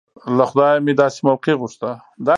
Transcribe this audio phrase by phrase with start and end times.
[0.37, 1.91] له خدايه مې داسې موقع غوښته.